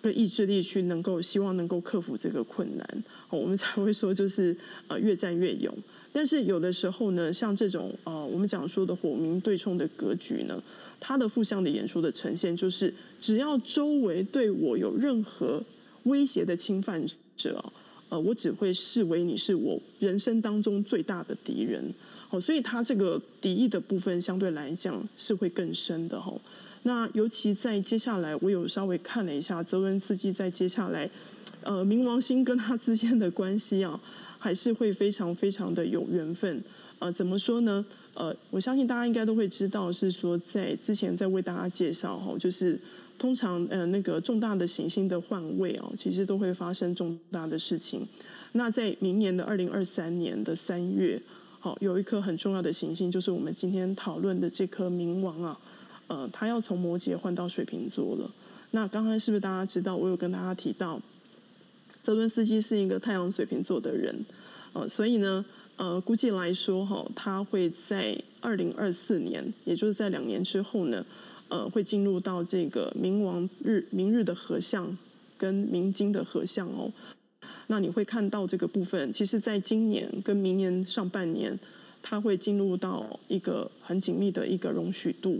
[0.00, 4.56] 跟意志力去能够希望能够克服这个困难，我们才会说就是
[4.86, 5.72] 呃越战越勇。
[6.10, 10.58] 但是有的时候呢，像这种呃我们讲说的火明对冲的格局呢，
[10.98, 15.62] 它的负向的演出的呈现就是，只要周围对我有任何
[16.04, 17.04] 威胁的侵犯
[17.36, 17.62] 者，
[18.08, 21.92] 呃，我只会视为你是我人生当中最大的敌人。
[22.30, 26.32] 哦，所以他这个敌意的部分相对来讲是会更深的哈。
[26.82, 31.08] 那尤其在接下来，我有稍微看了一下泽文斯基在接下来，
[31.62, 33.98] 呃，冥王星跟他之间的关系啊，
[34.38, 36.62] 还是会非常非常的有缘分。
[36.98, 37.84] 呃，怎么说呢？
[38.14, 42.78] 呃，我相信大家应该都会知道，是说在之前在为大家介绍哈，就是
[43.18, 48.06] 通常呃那个重大的行星的换位哦，其实都会发生重大的事情。
[48.52, 51.20] 那在明年的二零二三年的三月。
[51.60, 55.58] 好，有一颗很重要的行星，就是我们今天讨论的这颗冥王啊，
[56.06, 58.30] 呃，它要从摩羯换到水瓶座了。
[58.70, 59.96] 那刚刚是不是大家知道？
[59.96, 61.00] 我有跟大家提到，
[62.00, 64.24] 泽伦斯基是一个太阳水瓶座的人，
[64.72, 65.44] 呃，所以呢，
[65.76, 71.04] 呃，估计来说哈，他会在二零二四年，也就是在两年之后呢，
[71.48, 74.96] 呃，会进入到这个冥王日明日的合相
[75.36, 76.92] 跟冥金的合相哦。
[77.70, 81.58] 那你会看到这个部分，其实在今年跟明年上半年，
[82.02, 85.38] 它会进入到一个很紧密的一个容许度。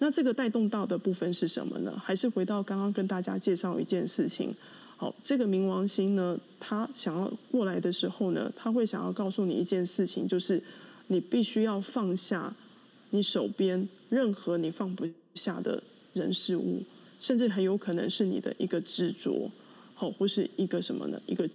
[0.00, 1.96] 那这个带动到的部分是什么呢？
[2.04, 4.52] 还是回到刚刚跟大家介绍一件事情。
[4.96, 10.60] 好，这个冥王星呢，它想要过来的时候呢，它会想要告诉你一件事情，就是
[11.06, 12.52] 你必须要放下
[13.10, 15.80] 你手边任何你放不下的
[16.12, 16.82] 人事物，
[17.20, 19.48] 甚至很有可能是你的一个执着，
[19.94, 21.22] 好，或是一个什么呢？
[21.26, 21.48] 一个。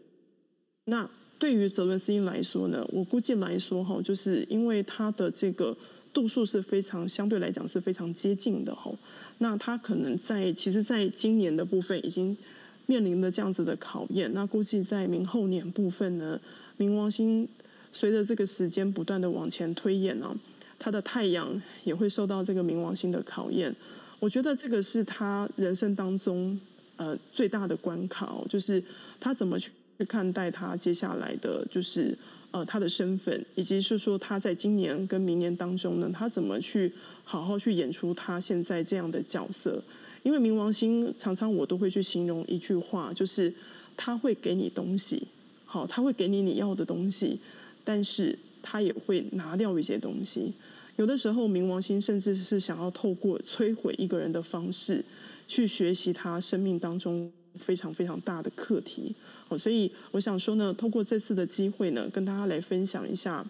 [0.86, 5.76] 那对于泽伦斯基来说呢，我估计来说哈，就是因为他的这个
[6.14, 8.92] 度数是非常相对来讲是非常接近的哈。
[9.38, 12.38] 那他可能在其实在今年的部分已经
[12.86, 14.34] 面临了这样子的考验。
[14.34, 16.40] 那估计在明后年部分呢，
[16.78, 17.48] 冥王星
[17.92, 20.36] 随着这个时间不断的往前推演呢，
[20.78, 23.74] 他的太阳也会受到这个冥王星的考验。
[24.20, 26.60] 我觉得这个是他人生当中
[26.98, 28.84] 呃最大的关卡，就是
[29.20, 29.72] 他怎么去。
[30.00, 32.18] 去看待他接下来的就是
[32.52, 36.92] 呃他的身份，以及是说他在今年跟明年当中呢，他怎么去
[37.24, 39.84] 好好去演出他现在这样的角色？
[40.24, 43.54] 因为冥王星常常我都会去形容一句话，就是
[43.98, 45.28] 他会给你东西，
[45.66, 47.40] 好，他会给你你要的东西，
[47.84, 50.54] 但是他也会拿掉一些东西。
[50.96, 55.04] 有的时候冥王星甚至是想要透过摧毁一个人的方式，
[55.48, 57.32] 去学习他生命当中。
[57.56, 59.14] 非常非常大的课题，
[59.50, 63.46] 哦，所以我想说呢，通过这次的机会呢，跟大家来分享一下，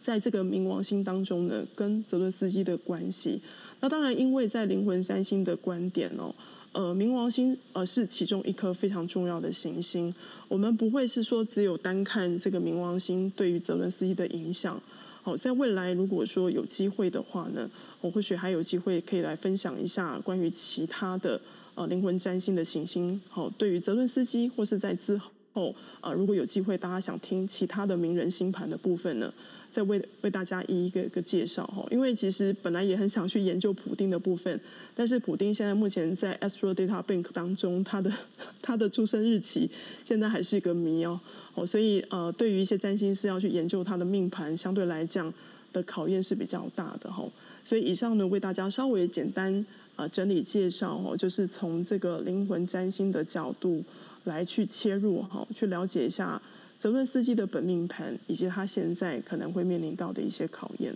[0.00, 3.40] 在这个冥王星当中呢，跟泽伦斯基的关系。
[3.80, 6.34] 那当然，因为在灵魂三星的观点哦，
[6.72, 10.14] 呃，冥王星呃是其中一颗非常重要的行星。
[10.48, 14.80] 我们不会是说只有单看这个冥王星对于泽伦斯基的影响。
[15.22, 17.68] 好，在未来如果说有机会的话呢，
[18.00, 21.40] 我或许还有机会可以来分享一下关于其他的。
[21.80, 25.18] 呃，灵魂占星的行星，好，对于泽伦斯基或是在之
[25.54, 29.32] 后，呃，如果有机会，大家想听其他的名人星盘的部分呢，
[29.72, 31.82] 再为为大家一一个一个介绍哈。
[31.90, 34.60] 因为其实本来也很想去研究普丁的部分，
[34.94, 38.12] 但是普丁现在目前在 Astro Data Bank 当中，他的
[38.60, 39.70] 他的出生日期
[40.04, 41.18] 现在还是一个谜哦。
[41.54, 45.32] 哦，所以呃，对于一些占星师要去研究他的命盘，相对来讲
[45.72, 47.26] 的考验是比较大的哈。
[47.64, 49.64] 所以以上呢，为大家稍微简单。
[50.00, 53.84] 啊，整理介绍哦，就是从这个灵魂占星的角度
[54.24, 56.40] 来去切入哈，去了解一下
[56.78, 60.94] 泽伦斯基的本命盘，以及他现在可能会面临到的一些考验。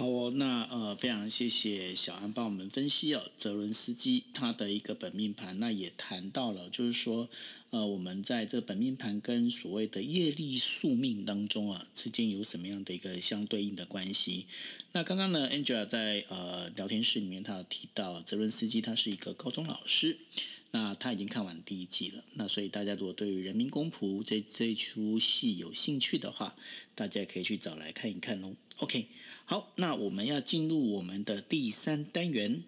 [0.00, 7.28] 好哦，那呃，非常谢谢小安帮我们分析哦，泽伦斯基他的一个本命盘，那也谈到了，就是说。
[7.68, 14.46] 呃，我们在这本命盘跟所谓的业力宿命当中啊，之间有什么样的一个相对应的关系？
[14.90, 20.16] 那刚刚呢，Angela 在呃聊天室里面，他有提到泽伦斯基他是一个高中老师，
[20.72, 22.24] 那他已经看完第一季了。
[22.34, 26.56] 那所以大家如果对于人民公仆这这出戏有兴趣的话，
[26.96, 28.56] 大家可以去找来看一看哦。
[28.78, 29.06] OK，
[29.50, 32.62] 好，那我们要进入我们的第三单元。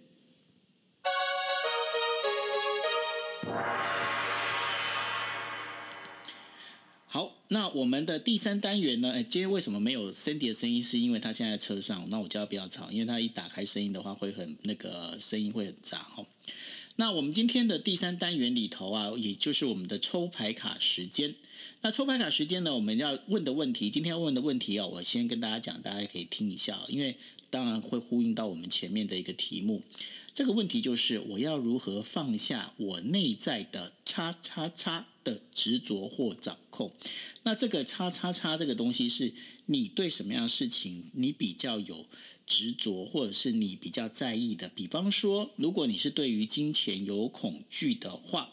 [7.06, 9.12] 好，那我们的第三单元呢？
[9.12, 10.82] 哎，今天为什么没有 Cindy 的声音？
[10.82, 16.26] 是因为他现在在车上，那我就要不要吵，因为他一打开声音的话，会很那个声音会很杂哦。
[16.96, 21.34] 那我们今天的第三单元里头啊，也就是我们的抽牌卡时间。
[21.80, 27.16] 那抽牌卡时间呢，我们要问的问题，今天要问的问题哦，我先跟大家讲，大家可以听一下，因为
[27.50, 29.82] 当然会呼应到我们前面的一个题目。
[30.34, 36.92] 这个问题就是我要如何放下我内在的叉叉叉的执着或掌控？
[37.42, 39.32] 那这个叉叉叉这个东西是
[39.66, 42.06] 你对什么样的事情你比较有
[42.46, 44.68] 执着，或者是你比较在意的？
[44.68, 48.52] 比方说，如果你是对于金钱有恐惧的话，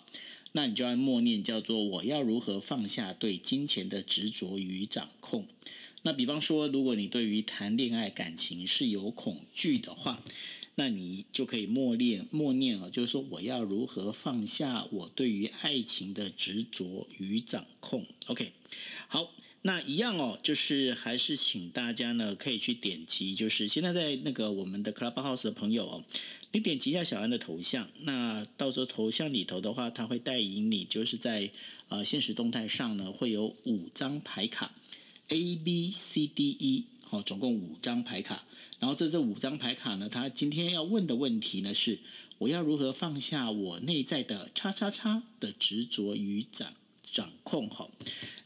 [0.53, 5.47] 那你就要默念叫做我要如何放下对金钱的执着与掌控。
[6.01, 10.23] 那比方说，如果你对于谈恋爱感情是有恐惧的话。
[10.79, 18.05] 那你就可以默念默念哦，就是说我要如何放下我对于爱情的执着与掌控。
[18.27, 18.53] OK，
[19.09, 26.01] 好，那一样哦，就是还是请大家呢可以去点击，就是现在在那个我们的 Clubhouse 的朋友哦，
[26.53, 31.51] 你点击一下小安的头像，那到时候头像里头的话，他会带引你，就是在
[31.89, 34.71] 呃现实动态上呢会有五张牌卡
[35.27, 38.45] ，A B C D E，好，总共五张牌卡。
[38.79, 41.99] 然后这这五张牌卡呢，他今天要问的问题呢是：
[42.37, 47.67] 我要如何放下我内在的叉叉叉的执着与掌掌控？
[47.69, 47.89] 哈，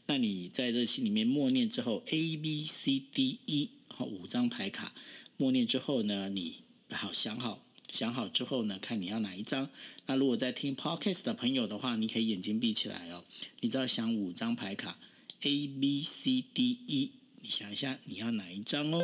[0.06, 4.92] 那你在这心里面默念之后，A B C D E，好五张牌卡，
[5.36, 6.56] 默念之后呢，你
[6.90, 9.70] 好想好想好之后呢，看你要哪一张。
[10.06, 13.24] 那如果在听 Podcast 的朋友的话，你可以眼睛闭起来哦，
[13.60, 14.98] 你只要想五张牌卡
[15.42, 19.00] A B C D E，你想一下你要哪一张哦。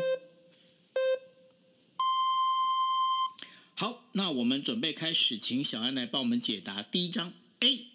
[3.81, 7.87] 好，那我们准备开始，请小安来帮我们解答第一张 A。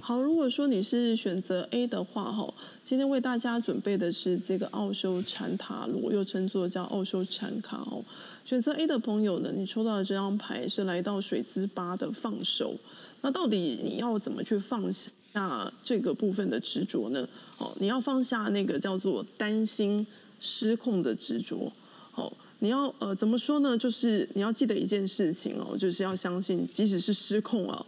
[0.00, 2.54] 好，如果说你是选择 A 的话，哈，
[2.86, 8.02] 今天为大家准备的是这个奥修禅塔罗，又称作叫奥修禅卡哦。
[8.46, 12.74] 选择 A 的朋友呢，你抽到的这张牌是来到水之八的放手。
[13.20, 17.28] 那到底你要怎么去放下这个部分的执着呢？
[17.58, 20.06] 哦，你要放下那个叫做担心
[20.40, 21.70] 失控的执着，
[22.14, 22.32] 哦。
[22.64, 23.76] 你要呃怎么说呢？
[23.76, 27.84] 就是你要记得一件事情哦，就是要相信，即使是失控啊，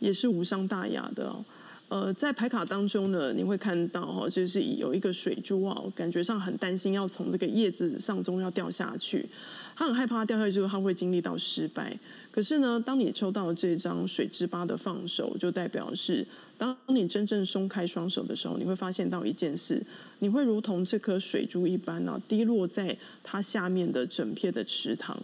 [0.00, 1.42] 也是无伤大雅的哦。
[1.88, 9.26] 呃，在牌卡当中呢，你会看到哈，就是有一个水珠啊，感觉上很担心要从这个叶子上中要掉下去，
[9.74, 11.98] 他很害怕掉下去之后他会经历到失败。
[12.38, 16.24] 可是呢，当你抽到这张水之八的放手，就代表是
[16.56, 19.82] 当你真正松开双手的时候，你会发现到一件事，
[20.20, 25.20] 你会如同这颗水珠一般呢，滴落在它下面的整片的池塘。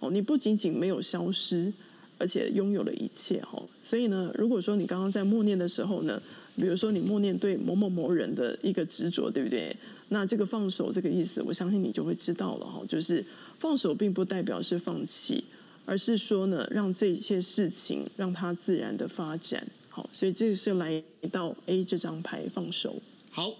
[0.00, 1.70] 哦，你不仅仅没有消失。
[2.16, 6.22] 而且拥有了一切哦，所以呢，如果说你刚刚在默念的时候呢，
[6.54, 9.76] 比如说你默念对某某某人的一个执着，对不对？
[10.10, 12.80] 那这个放手这个意思，我相信你就会知道了哈。
[12.88, 13.22] 就是
[13.58, 15.42] 放手并不代表是放弃，
[15.84, 19.66] 而是说呢，让这一切事情让它自然的发展。
[19.88, 22.96] 好，所以这个是来到 A 这张牌放手。
[23.30, 23.54] 好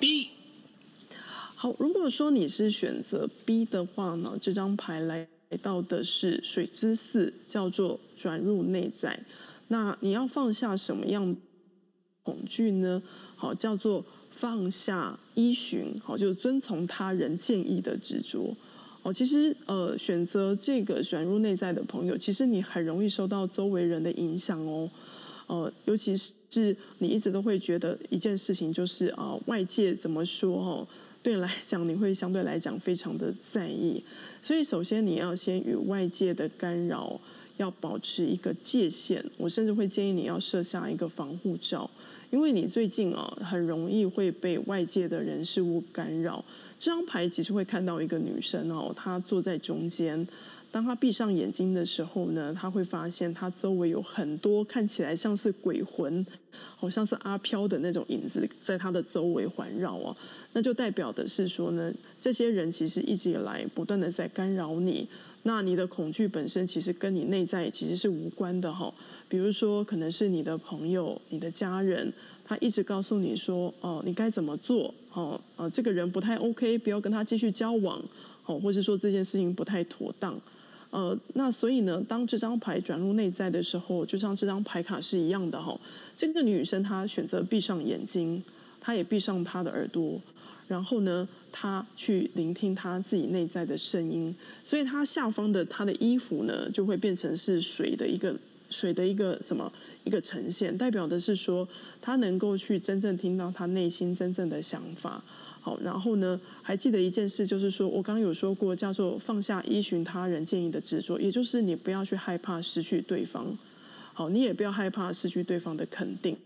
[0.00, 0.28] ，B。
[1.54, 5.28] 好，如果说你是选择 B 的话呢，这张牌来。
[5.50, 9.24] 来到的是水之四，叫做转入内在。
[9.68, 11.34] 那你要放下什么样
[12.22, 13.02] 恐惧呢？
[13.34, 18.54] 好，叫做放下依循，好，就遵从他人建议的执着。
[19.08, 24.90] 哦，其实呃，选择这个转入内在的朋友，其实你很容易受到周围人的影响哦。
[25.46, 30.86] 呃，尤其是你一直都会觉得一件事情，就是啊，外界怎么说哦。
[31.22, 34.02] 对你来讲，你会相对来讲非常的在意，
[34.42, 37.18] 所以首先你要先与外界的干扰
[37.56, 39.24] 要保持一个界限。
[39.38, 41.90] 我甚至会建议你要设下一个防护罩，
[42.30, 46.44] 因为你最近啊很容易会被外界的人事物干扰。
[46.78, 50.26] 这张牌其实会看到一个女生哦，她坐在中间。
[50.70, 56.24] 当他闭上眼睛的时候呢，他会发现他周围有很多看起来像是鬼魂，
[56.76, 60.14] 好像是阿飘的那种影子在他的周围环绕哦。
[60.52, 65.08] 那就代表的是说呢，这些人其实一直以来不断的在干扰你。
[65.44, 68.92] 那你的恐惧本身其实跟你内在其实是无关的哈。
[69.28, 72.12] 比如说，可能是你的朋友、你的家人，
[72.44, 74.92] 他一直告诉你说：“哦，你该怎么做？
[75.12, 78.02] 哦，呃，这个人不太 OK，不要跟他继续交往。”
[78.46, 80.38] 哦，或是说这件事情不太妥当。
[80.90, 85.78] 呃，那所以呢，当这张牌转入内在的时候，就像这张牌卡是一样的哈。
[86.16, 88.42] 这个女生她选择闭上眼睛，
[88.80, 90.18] 她也闭上她的耳朵，
[90.66, 94.34] 然后呢，她去聆听她自己内在的声音。
[94.64, 98.34] 所以她下方的她的衣服呢，就会变成是水的一个
[98.70, 99.70] 水的一个什么
[100.04, 101.68] 一个呈现，代表的是说
[102.00, 105.22] 她能够去真正听到她内心真正的想法。
[105.60, 113.56] 好，然后呢，还记得一件事，就是说我刚刚有说过，叫做放下依循他人建议的执着，也就是你不要去害怕失去对方。
[114.14, 116.36] 好，你也不要害怕失去对方的肯定。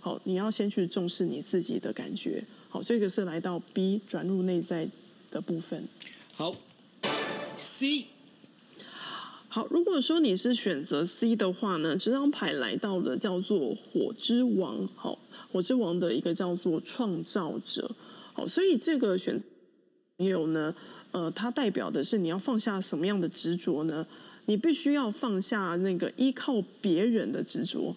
[0.00, 2.44] 好，你要先去重视你自己的感觉。
[2.68, 4.88] 好，这个是来到 B 转入内在
[5.30, 5.84] 的部分。
[6.34, 6.54] 好
[7.58, 8.04] ，C。
[9.48, 14.86] 好，如果说你是选择 C 的话呢，这张牌来到了叫做火之王。
[14.94, 15.18] 好，
[15.50, 17.90] 火之王的一个叫做创造者。
[18.36, 19.42] 好，所以这个选
[20.18, 20.74] 有呢，
[21.12, 24.06] 呃，它代表的是你要放下什么样的执着呢？
[24.44, 27.96] 你必须要放下那个依靠别人的执着。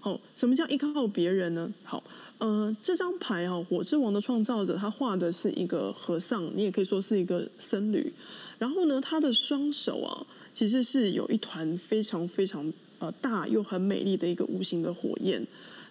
[0.00, 1.72] 好，什么叫依靠别人呢？
[1.84, 2.04] 好，
[2.36, 8.12] 呃，这张牌啊，火之王的创造者，他画的是一个和尚，你也可以说是一个僧侣。
[8.58, 15.46] 然后呢，他的双手啊，其实是有一团非常非常呃大又很美丽的一个无形的火焰。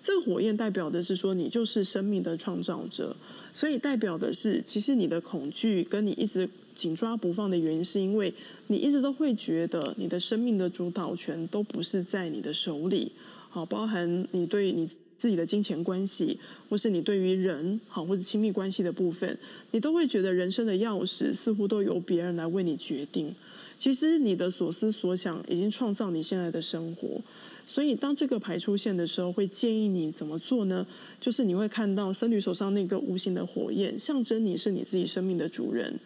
[0.08, 3.14] 这个火焰代表的是说，你就是生命的创造者，
[3.52, 8.34] 所以代表的是，其实你的恐惧跟你一直紧抓不放的原因，是因为
[8.68, 13.12] 你一直都会觉得你的生命的主导权都不是在你的手里。
[13.50, 16.40] 好，包含你对你自己的金钱关系，
[16.70, 19.38] 或是你对于人好或者亲密关系的部分，
[19.72, 23.36] 你都会觉得人生的钥匙似乎都由别人来为你决定。
[23.78, 27.22] 其实你的所思所想已经创造你现在的生活。
[27.70, 30.88] 所以，当这个牌出现的时候，会建议你怎么做呢？
[31.20, 36.00] 就是你会看到僧侣手上那个无形的火焰，象征你是你自己生命的主人。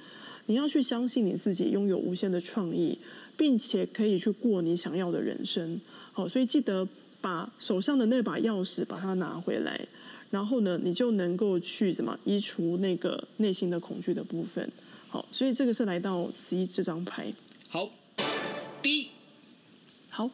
[0.48, 2.98] 你要去相信你自己拥有无限的创意，
[3.38, 5.80] 并且可以去过你想要的人生。
[6.12, 6.88] 好，所以记得
[7.22, 9.80] 把手上的那把钥匙把它拿回来，
[10.32, 14.68] 然后呢，你就能够去什么移除那个内心的恐惧的部分。
[15.08, 17.32] 好，所以这个是来到 C 这张牌。
[17.70, 17.90] 好
[20.12, 20.30] 好。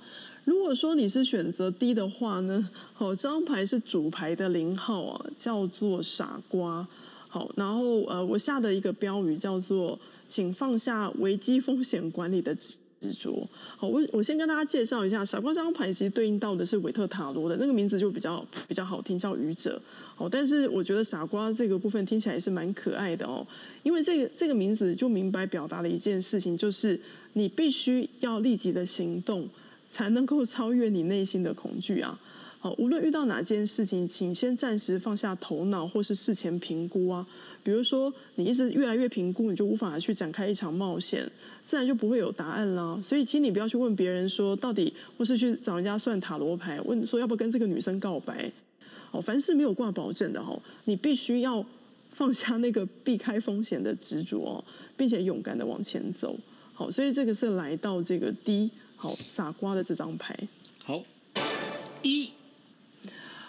[0.46, 6.88] 如果说你是选择 D 的话呢，好，这张牌是主牌的零号啊，叫做傻瓜。
[7.28, 10.00] 好，然后呃，我下的一个标语叫做
[10.30, 13.46] “请放下危机风险管理的执着”。
[13.76, 19.82] 好，我我先跟大家介绍一下，傻瓜这张牌其实对应到的是韦特塔罗的那个名字就比较比较好听，叫愚者。
[20.16, 23.46] 好，但是我觉得傻瓜这个部分听起来也是蛮可爱的哦，
[23.84, 26.98] 因为这个这个名字就明白表达了一件事情，就是
[27.34, 29.46] 你必须要立即的行动。
[29.98, 32.20] 才能够超越你内心的恐惧啊！
[32.60, 37.26] 好，无论遇到哪件事情，请先暂时放下头脑或是事前评估啊。
[37.64, 41.28] 比如说，你一直越来越评估，你就无法去展开一场冒险，
[41.66, 43.02] 自然就不会有答案啦。
[43.04, 48.52] 所以，请你不要去问别人说到底，或是去找人家算塔罗牌，问说要不要跟这个女生告白。
[49.10, 51.66] 哦，凡事没有挂保证的哦，你必须要
[52.14, 54.64] 放下那个避开风险的执着，
[54.96, 56.38] 并且勇敢的往前走。
[56.72, 58.70] 好，所以这个是来到这个低。
[58.98, 60.36] 好，傻瓜的这张牌。
[60.84, 61.04] 好，
[62.02, 62.32] 一。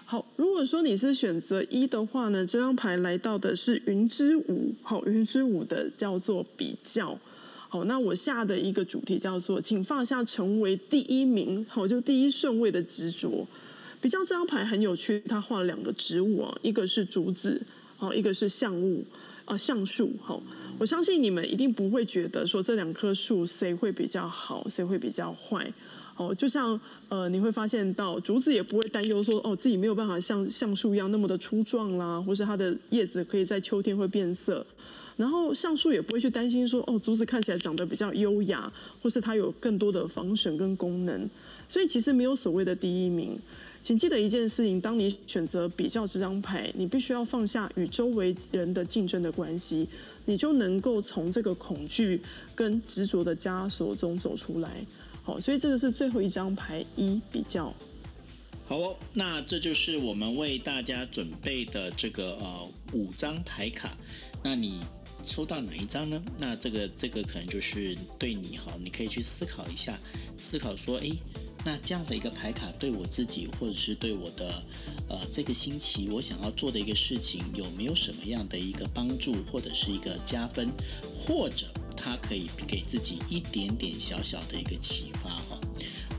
[0.05, 4.75] 好，如果说你是选择一的话呢，这张牌来到的是云之舞。
[4.83, 7.19] 好，云之舞的叫做比较。
[7.69, 13.47] 好，那我下的一个主题叫做，请放下成为第一名，好，就第一顺位的执着。
[14.01, 17.61] 比较这张牌很有趣，它画了两个植物啊，一个是竹子，
[17.97, 19.05] 好，一个是橡物
[19.45, 20.43] 啊，橡树，好。
[20.79, 25.73] 我相信你们一定不会觉得说这两棵树谁会比较好，谁会比较坏。
[26.17, 34.67] 哦，就像呃，你会发现到竹子也不会担忧说哦自己没有办法像橡树一样那么的粗壮啦，或是它的叶子可以在秋天会变色。
[35.17, 38.73] 然后橡树也不会去担心说哦竹子看起来长得比较优雅，
[39.03, 41.29] 或是它有更多的防损跟功能。
[41.69, 43.39] 所以其实没有所谓的第一名。
[43.89, 49.89] 请记得一件事情：当你选择比较这张牌，你必须要放下与周围人的竞争的关系，
[50.27, 52.21] 你就能够从这个恐惧
[52.55, 54.69] 跟执着的枷锁中走出来。
[55.23, 57.73] 好，所以这个是最后一张牌一比较。
[58.67, 63.91] 好哦，那这就是我们为大家准备的这个呃五张牌卡。
[64.45, 64.83] 那你
[65.25, 66.23] 抽到哪一张呢？
[66.39, 69.99] 那这个这个可能就是对你哈，你可以去思考一下，
[70.37, 71.09] 思考说，哎。
[71.65, 74.63] 那这样的一个牌卡对我自己，或者是对我的，
[75.09, 80.69] 呃，这个星期我想要做的一个事情，有没有什么样的一个帮助，或者是一个加分，
[81.15, 85.61] 或者它可以给自己一点点小小的一个启发哈。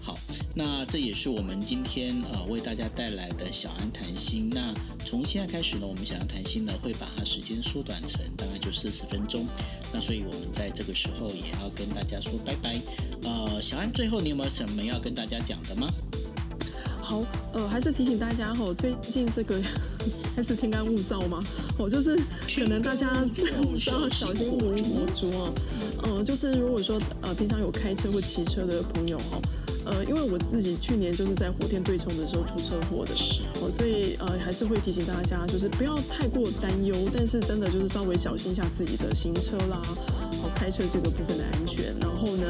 [0.01, 0.19] 好，
[0.55, 4.49] 那这也是我们今天呃为大家带来的小安谈心。
[4.51, 4.73] 那
[5.05, 8.21] 从现在开始呢，我们小安谈心呢会把它时间缩短成
[8.59, 9.45] 就四十分钟。
[9.91, 12.79] 那所以我们在这个时候也要跟大家说拜拜。
[13.23, 15.89] 呃，小安，最后你有没有什么要跟大家讲的吗？
[17.01, 19.59] 好，呃，还是提醒大家哈，最近这个
[20.35, 21.43] 还是天干物燥嘛，
[21.79, 22.15] 哦，就是
[22.55, 23.43] 可能大家 都
[23.91, 24.75] 要小心火
[25.15, 25.51] 烛啊，
[26.03, 29.41] 嗯，就是如果说呃平常有开车或骑车的朋友哈。
[29.89, 33.13] 呃，因为我自己去年就是在火天对冲的时候出车祸的，
[33.59, 39.81] 哦，所以呃还是会提醒大家，就是不要太过担忧，但是真的就是稍微小心一下自己的行车啦，
[40.43, 42.45] 哦，开车这个部分的安全，然后呢，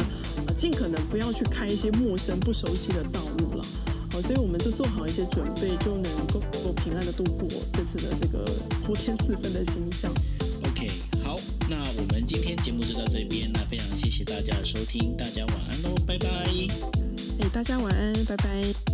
[0.47, 3.65] 呃，尽可能不要去开一些陌生不熟悉的道路了，
[4.11, 8.45] 好，所以我们就做好一些准备，就能够够平安的度过这次的这个
[8.85, 10.11] 火天四分的星象。
[10.67, 10.91] OK，
[11.23, 15.95] 好，那我们今天节目就到这边，那非常谢谢大家的收听，大家晚安喽，
[17.59, 18.88] 大家晚安，拜拜。